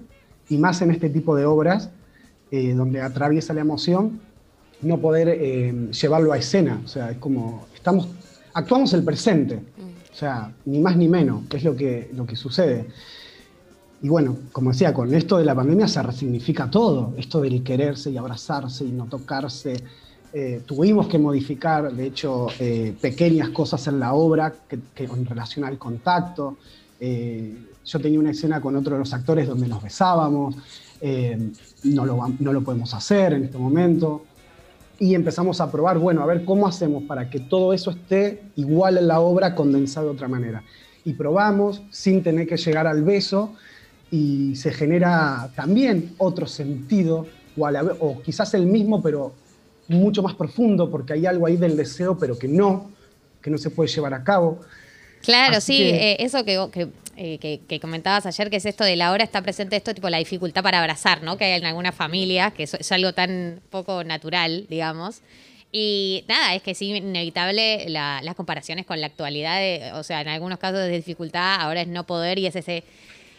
y 0.51 0.59
más 0.59 0.83
en 0.83 0.91
este 0.91 1.09
tipo 1.09 1.35
de 1.35 1.47
obras, 1.47 1.89
eh, 2.51 2.75
donde 2.75 3.01
atraviesa 3.01 3.55
la 3.55 3.63
emoción, 3.63 4.21
no 4.83 4.99
poder 4.99 5.29
eh, 5.31 5.91
llevarlo 5.99 6.33
a 6.35 6.37
escena. 6.37 6.79
O 6.85 6.89
sea, 6.89 7.11
es 7.11 7.17
como, 7.17 7.67
estamos, 7.75 8.07
actuamos 8.53 8.93
el 8.93 9.03
presente. 9.03 9.61
O 10.17 10.19
sea, 10.19 10.51
ni 10.65 10.79
más 10.79 10.97
ni 10.97 11.09
menos, 11.09 11.43
que 11.47 11.59
es 11.59 11.65
lo 11.65 11.77
que, 11.77 12.11
lo 12.15 12.25
que 12.25 12.37
sucede. 12.37 12.87
Y 14.01 14.09
bueno, 14.09 14.39
como 14.51 14.71
decía, 14.71 14.95
con 14.95 15.15
esto 15.15 15.37
de 15.37 15.45
la 15.45 15.55
pandemia 15.55 15.87
se 15.89 16.03
resignifica 16.03 16.71
todo, 16.71 17.13
esto 17.19 17.39
del 17.43 17.63
quererse 17.63 18.11
y 18.11 18.17
abrazarse 18.17 18.87
y 18.87 18.93
no 18.93 19.05
tocarse. 19.05 19.77
Eh, 20.33 20.63
tuvimos 20.65 21.07
que 21.07 21.19
modificar, 21.19 21.93
de 21.93 22.07
hecho, 22.07 22.47
eh, 22.59 22.95
pequeñas 22.99 23.51
cosas 23.51 23.87
en 23.89 24.01
la 24.01 24.15
obra 24.15 24.55
que, 24.67 25.05
en 25.05 25.27
relación 25.27 25.67
al 25.67 25.77
contacto. 25.77 26.57
Eh, 26.99 27.55
yo 27.85 28.01
tenía 28.01 28.19
una 28.19 28.31
escena 28.31 28.59
con 28.59 28.75
otro 28.75 28.95
de 28.95 29.01
los 29.01 29.13
actores 29.13 29.47
donde 29.47 29.69
nos 29.69 29.83
besábamos, 29.83 30.55
no 31.85 32.07
lo, 32.07 32.27
no 32.39 32.53
lo 32.55 32.65
podemos 32.65 32.95
hacer 32.95 33.35
en 33.35 33.45
este 33.45 33.59
momento 33.59 34.23
y 34.99 35.15
empezamos 35.15 35.61
a 35.61 35.71
probar, 35.71 35.99
bueno, 35.99 36.23
a 36.23 36.27
ver 36.27 36.45
cómo 36.45 36.67
hacemos 36.67 37.03
para 37.05 37.29
que 37.29 37.41
todo 37.41 37.73
eso 37.73 37.91
esté 37.91 38.43
igual 38.57 38.99
en 38.99 39.09
la 39.09 39.21
obra, 39.21 39.55
condensado 39.55 40.07
de 40.07 40.13
otra 40.13 40.29
manera. 40.29 40.63
Y 41.05 41.13
probamos 41.13 41.83
sin 41.91 42.23
tener 42.23 42.47
que 42.47 42.57
llegar 42.57 42.87
al 42.87 43.03
beso 43.03 43.55
y 44.11 44.57
se 44.57 44.73
genera 44.73 45.51
también 45.55 46.15
otro 46.19 46.47
sentido, 46.47 47.27
o, 47.57 47.67
o 48.01 48.23
quizás 48.23 48.55
el 48.55 48.67
mismo, 48.67 49.03
pero 49.03 49.35
mucho 49.89 50.23
más 50.23 50.35
profundo, 50.35 50.91
porque 50.91 51.13
hay 51.13 51.27
algo 51.27 51.47
ahí 51.47 51.57
del 51.57 51.77
deseo, 51.77 52.17
pero 52.19 52.39
que 52.39 52.49
no, 52.49 52.91
que 53.43 53.51
no 53.51 53.59
se 53.59 53.71
puede 53.71 53.89
llevar 53.89 54.15
a 54.15 54.25
cabo. 54.25 54.61
Claro, 55.23 55.61
sí, 55.61 55.83
eh, 55.83 56.17
eso 56.21 56.45
que, 56.45 56.69
que 56.73 56.89
eh, 57.17 57.39
que, 57.39 57.81
comentabas 57.81 58.27
ayer, 58.27 58.51
que 58.51 58.57
es 58.57 58.67
esto 58.67 58.85
de 58.85 58.97
la 58.97 59.13
hora 59.13 59.25
está 59.25 59.43
presente 59.43 59.77
esto, 59.77 59.95
tipo 59.95 60.11
la 60.11 60.19
dificultad 60.19 60.63
para 60.63 60.81
abrazar, 60.81 61.23
¿no? 61.23 61.37
Que 61.37 61.45
hay 61.47 61.61
en 61.61 61.67
algunas 61.67 61.95
familias, 61.95 62.53
que 62.53 62.65
es 62.65 62.93
algo 62.93 63.13
tan 63.13 63.61
poco 63.71 64.05
natural, 64.05 64.67
digamos. 64.69 65.23
Y 65.73 66.25
nada, 66.29 66.55
es 66.55 66.63
que 66.63 66.71
es 66.71 66.83
inevitable 66.83 67.87
las 67.89 68.35
comparaciones 68.35 68.87
con 68.87 69.01
la 69.01 69.09
actualidad, 69.09 69.99
o 69.99 70.03
sea, 70.03 70.21
en 70.21 70.29
algunos 70.29 70.59
casos 70.59 70.79
de 70.79 70.91
dificultad, 70.91 71.61
ahora 71.61 71.83
es 71.83 71.89
no 71.89 72.07
poder 72.07 72.39
y 72.39 72.47
es 72.47 72.57
ese 72.57 72.85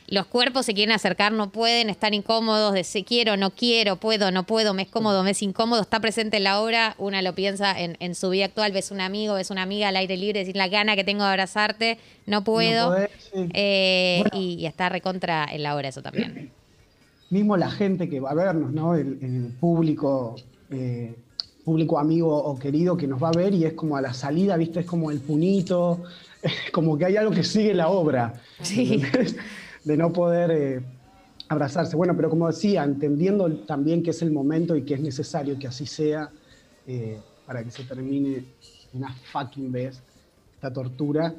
los 0.08 0.26
cuerpos 0.26 0.66
se 0.66 0.74
quieren 0.74 0.96
acercar, 0.96 1.34
no 1.34 1.50
pueden, 1.52 1.90
están 1.90 2.14
incómodos, 2.14 2.74
de 2.74 2.86
si 2.86 3.04
quiero, 3.04 3.36
no 3.36 3.52
quiero, 3.52 3.98
puedo, 3.98 4.32
no 4.32 4.44
puedo, 4.44 4.74
me 4.74 4.84
es 4.84 4.88
cómodo, 4.88 5.22
me 5.22 5.32
es 5.32 5.42
incómodo, 5.42 5.82
está 5.82 6.00
presente 6.00 6.38
en 6.38 6.46
la 6.46 6.62
obra, 6.62 6.96
una 6.98 7.22
lo 7.22 7.36
piensa 7.36 7.76
en, 7.78 8.16
su 8.16 8.30
vida 8.30 8.46
actual, 8.46 8.72
ves 8.72 8.92
un 8.92 9.02
amigo, 9.02 9.34
ves 9.34 9.52
una 9.52 9.64
amiga 9.64 9.90
al 9.90 9.98
aire 9.98 10.16
libre, 10.16 10.40
decir 10.40 10.56
la 10.56 10.70
gana 10.70 10.96
que 10.96 11.04
tengo 11.04 11.24
de 11.24 11.30
abrazarte, 11.30 11.98
no 12.26 12.46
puedo, 12.46 12.96
eh, 13.34 14.24
y, 14.32 14.66
está 14.66 14.88
recontra 14.88 15.46
en 15.52 15.64
la 15.64 15.76
obra 15.76 15.90
eso 15.90 16.02
también. 16.02 16.52
Mismo 17.30 17.58
la 17.58 17.70
gente 17.70 18.10
que 18.10 18.22
va 18.22 18.32
a 18.32 18.36
vernos, 18.36 18.72
¿no? 18.72 18.96
El, 18.96 19.54
público, 19.60 20.38
eh, 20.72 21.14
público 21.66 22.00
amigo 22.00 22.34
o 22.34 22.58
querido 22.58 22.96
que 22.96 23.08
nos 23.08 23.22
va 23.22 23.28
a 23.28 23.34
ver 23.34 23.54
y 23.54 23.66
es 23.66 23.74
como 23.74 23.98
a 23.98 24.02
la 24.02 24.14
salida, 24.14 24.56
¿viste? 24.56 24.80
Es 24.80 24.86
como 24.86 25.12
el 25.12 25.20
punito, 25.20 26.04
como 26.72 26.98
que 26.98 27.04
hay 27.04 27.18
algo 27.18 27.32
que 27.32 27.44
sigue 27.44 27.74
la 27.74 27.90
obra. 27.90 28.36
Sí 28.62 29.04
de 29.88 29.96
no 29.96 30.12
poder 30.12 30.52
eh, 30.52 30.82
abrazarse. 31.48 31.96
Bueno, 31.96 32.14
pero 32.16 32.30
como 32.30 32.48
decía, 32.48 32.84
entendiendo 32.84 33.50
también 33.66 34.04
que 34.04 34.10
es 34.10 34.22
el 34.22 34.32
momento 34.32 34.76
y 34.76 34.84
que 34.84 34.96
es 34.96 35.00
necesario 35.00 35.58
que 35.58 35.68
así 35.68 35.86
sea 35.86 36.30
eh, 36.86 37.20
para 37.46 37.64
que 37.64 37.72
se 37.72 37.84
termine 37.84 38.44
una 38.94 39.16
fucking 39.32 39.72
vez 39.72 40.04
esta 40.56 40.72
tortura. 40.72 41.34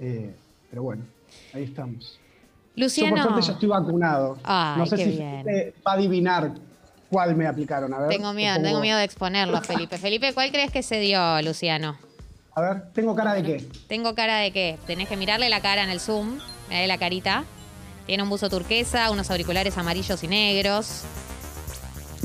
Eh, 0.00 0.34
pero 0.68 0.82
bueno, 0.82 1.04
ahí 1.54 1.62
estamos. 1.62 2.18
Luciano. 2.74 3.16
Yo 3.16 3.22
por 3.22 3.32
suerte 3.32 3.46
ya 3.46 3.52
estoy 3.52 3.68
vacunado. 3.68 4.36
Ay, 4.42 4.78
no 4.78 4.86
sé 4.86 4.96
si 4.96 5.18
va 5.18 5.92
a 5.92 5.94
adivinar 5.94 6.54
cuál 7.08 7.36
me 7.36 7.46
aplicaron. 7.46 7.94
A 7.94 8.00
ver, 8.00 8.08
tengo 8.08 8.32
miedo, 8.32 8.60
tengo 8.60 8.80
miedo 8.80 8.98
de 8.98 9.04
exponerlo, 9.04 9.62
Felipe. 9.62 9.96
Felipe, 9.96 10.34
¿cuál 10.34 10.50
crees 10.50 10.72
que 10.72 10.82
se 10.82 10.98
dio, 10.98 11.40
Luciano? 11.40 11.96
A 12.52 12.60
ver, 12.60 12.92
¿tengo 12.92 13.14
cara 13.14 13.34
de 13.34 13.42
qué? 13.44 13.68
Tengo 13.86 14.14
cara 14.16 14.38
de 14.38 14.50
qué. 14.50 14.76
Tenés 14.86 15.08
que 15.08 15.16
mirarle 15.16 15.48
la 15.48 15.60
cara 15.60 15.84
en 15.84 15.90
el 15.90 16.00
Zoom. 16.00 16.38
Mirale 16.68 16.88
la 16.88 16.98
carita. 16.98 17.44
Tiene 18.06 18.22
un 18.22 18.30
buzo 18.30 18.48
turquesa, 18.48 19.10
unos 19.10 19.30
auriculares 19.30 19.76
amarillos 19.76 20.22
y 20.22 20.28
negros. 20.28 21.02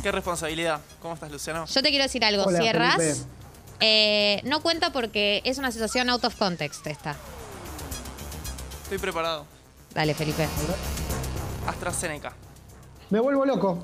Qué 0.01 0.11
responsabilidad. 0.11 0.79
¿Cómo 1.01 1.15
estás, 1.15 1.31
Luciano? 1.31 1.65
Yo 1.65 1.81
te 1.81 1.89
quiero 1.89 2.03
decir 2.03 2.23
algo. 2.23 2.49
Cierras. 2.49 3.25
Eh, 3.79 4.41
no 4.43 4.61
cuenta 4.61 4.91
porque 4.91 5.41
es 5.43 5.57
una 5.57 5.71
situación 5.71 6.09
out 6.09 6.23
of 6.23 6.35
context 6.35 6.85
esta. 6.85 7.15
Estoy 8.83 8.99
preparado. 8.99 9.45
Dale, 9.93 10.13
Felipe. 10.13 10.47
AstraZeneca. 11.67 12.33
Me 13.09 13.19
vuelvo 13.19 13.45
loco. 13.45 13.83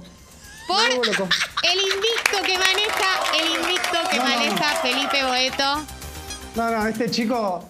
Por 0.68 0.84
el 0.84 1.80
invicto 1.80 2.42
que 2.46 2.58
maneja, 2.58 3.10
el 3.39 3.62
invicto 3.62 3.98
que 4.12 4.20
maneja 4.20 4.75
Felipe 4.82 5.24
Boeto. 5.24 5.86
No, 6.56 6.72
no, 6.72 6.88
este 6.88 7.10
chico, 7.10 7.63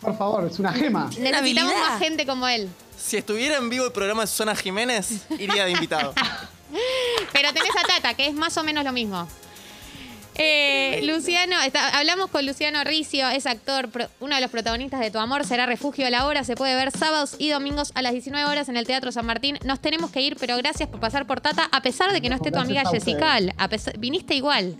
por 0.00 0.16
favor, 0.16 0.44
es 0.46 0.58
una 0.58 0.72
gema. 0.72 1.10
Necesitamos 1.18 1.74
más 1.74 1.98
gente 1.98 2.24
como 2.26 2.46
él. 2.46 2.70
Si 2.98 3.16
estuviera 3.16 3.56
en 3.56 3.68
vivo 3.68 3.86
el 3.86 3.92
programa 3.92 4.22
de 4.22 4.26
Susana 4.26 4.54
Jiménez, 4.56 5.26
iría 5.38 5.64
de 5.64 5.72
invitado. 5.72 6.14
Pero 7.32 7.52
tenés 7.52 7.70
a 7.76 7.86
Tata, 7.86 8.14
que 8.14 8.26
es 8.26 8.34
más 8.34 8.56
o 8.56 8.64
menos 8.64 8.84
lo 8.84 8.92
mismo. 8.92 9.28
Eh, 10.36 11.00
Luciano, 11.04 11.54
hablamos 11.92 12.28
con 12.28 12.44
Luciano 12.44 12.82
Ricio, 12.82 13.28
es 13.28 13.46
actor, 13.46 13.88
uno 14.18 14.34
de 14.34 14.40
los 14.40 14.50
protagonistas 14.50 14.98
de 14.98 15.12
Tu 15.12 15.18
Amor 15.18 15.44
será 15.44 15.66
Refugio 15.66 16.06
a 16.06 16.10
la 16.10 16.26
Hora. 16.26 16.42
Se 16.42 16.56
puede 16.56 16.74
ver 16.74 16.90
sábados 16.90 17.36
y 17.38 17.50
domingos 17.50 17.92
a 17.94 18.02
las 18.02 18.12
19 18.12 18.50
horas 18.50 18.68
en 18.68 18.76
el 18.76 18.86
Teatro 18.86 19.12
San 19.12 19.26
Martín. 19.26 19.58
Nos 19.64 19.80
tenemos 19.80 20.10
que 20.10 20.22
ir, 20.22 20.36
pero 20.40 20.56
gracias 20.56 20.88
por 20.88 20.98
pasar 20.98 21.26
por 21.26 21.40
Tata, 21.40 21.68
a 21.70 21.82
pesar 21.82 22.12
de 22.12 22.20
que 22.20 22.28
no 22.28 22.36
esté 22.36 22.50
tu 22.50 22.58
amiga 22.58 22.82
Jessica. 22.90 23.38
viniste 23.98 24.34
igual. 24.34 24.76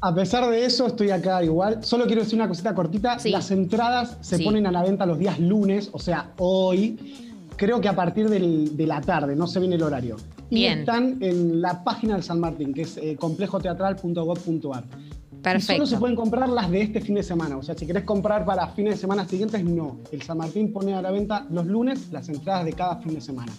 A 0.00 0.14
pesar 0.14 0.48
de 0.48 0.64
eso, 0.64 0.86
estoy 0.86 1.10
acá 1.10 1.42
igual. 1.42 1.82
Solo 1.82 2.06
quiero 2.06 2.22
decir 2.22 2.38
una 2.38 2.48
cosita 2.48 2.74
cortita. 2.74 3.18
Las 3.24 3.50
entradas 3.50 4.16
se 4.20 4.38
ponen 4.38 4.66
a 4.66 4.72
la 4.72 4.82
venta 4.82 5.04
los 5.04 5.18
días 5.18 5.38
lunes, 5.38 5.90
o 5.92 5.98
sea, 5.98 6.32
hoy 6.38 7.25
creo 7.56 7.80
que 7.80 7.88
a 7.88 7.96
partir 7.96 8.28
de 8.28 8.86
la 8.86 9.00
tarde, 9.00 9.34
no 9.34 9.46
se 9.46 9.60
viene 9.60 9.76
el 9.76 9.82
horario. 9.82 10.16
Y 10.50 10.66
están 10.66 11.18
en 11.20 11.60
la 11.60 11.82
página 11.82 12.14
del 12.14 12.22
San 12.22 12.38
Martín, 12.38 12.72
que 12.72 12.82
es 12.82 12.96
eh, 12.98 13.16
complejoteatral.gov.ar. 13.18 14.84
Perfecto. 15.42 15.72
Y 15.72 15.76
solo 15.76 15.86
se 15.86 15.96
pueden 15.96 16.16
comprar 16.16 16.48
las 16.48 16.70
de 16.70 16.82
este 16.82 17.00
fin 17.00 17.14
de 17.14 17.22
semana. 17.22 17.56
O 17.56 17.62
sea, 17.62 17.76
si 17.76 17.86
querés 17.86 18.04
comprar 18.04 18.44
para 18.44 18.68
fines 18.68 18.94
de 18.94 19.00
semana 19.00 19.26
siguientes, 19.26 19.62
no. 19.64 19.98
El 20.10 20.22
San 20.22 20.38
Martín 20.38 20.72
pone 20.72 20.94
a 20.94 21.02
la 21.02 21.10
venta 21.10 21.46
los 21.50 21.66
lunes 21.66 22.08
las 22.12 22.28
entradas 22.28 22.64
de 22.64 22.72
cada 22.72 22.96
fin 22.96 23.14
de 23.14 23.20
semana. 23.20 23.52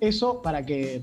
Eso 0.00 0.40
para 0.42 0.64
que 0.64 1.02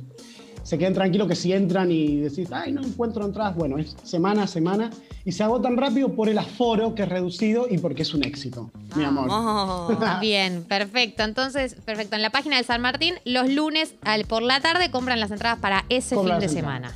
se 0.63 0.77
queden 0.77 0.93
tranquilos 0.93 1.27
que 1.27 1.35
si 1.35 1.53
entran 1.53 1.91
y 1.91 2.17
decís, 2.17 2.49
ay, 2.51 2.73
no 2.73 2.83
encuentro 2.83 3.25
entradas, 3.25 3.55
bueno, 3.55 3.77
es 3.77 3.95
semana 4.03 4.43
a 4.43 4.47
semana 4.47 4.89
y 5.27 5.33
se 5.33 5.43
agotan 5.43 5.75
rápido 5.75 6.15
por 6.15 6.29
el 6.29 6.37
aforo 6.37 6.95
que 6.95 7.03
es 7.03 7.09
reducido 7.09 7.67
y 7.69 7.79
porque 7.79 8.03
es 8.03 8.13
un 8.13 8.23
éxito, 8.23 8.71
mi 8.95 9.03
amor. 9.03 9.29
bien, 10.21 10.63
perfecto. 10.63 11.23
Entonces, 11.23 11.75
perfecto. 11.83 12.15
En 12.15 12.21
la 12.21 12.29
página 12.29 12.55
de 12.55 12.63
San 12.63 12.81
Martín, 12.81 13.15
los 13.25 13.49
lunes 13.49 13.95
al, 14.03 14.23
por 14.23 14.41
la 14.41 14.61
tarde 14.61 14.89
compran 14.89 15.19
las 15.19 15.29
entradas 15.29 15.59
para 15.59 15.83
ese 15.89 16.15
fin 16.15 16.39
de 16.39 16.47
semana. 16.47 16.95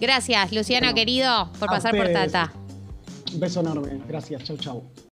Gracias, 0.00 0.52
Luciano, 0.52 0.94
querido, 0.94 1.52
por 1.58 1.68
pasar 1.68 1.94
por 1.94 2.10
Tata. 2.10 2.50
Un 3.34 3.40
beso 3.40 3.60
enorme. 3.60 4.00
Gracias. 4.08 4.44
Chau, 4.44 4.56
chau. 4.56 4.82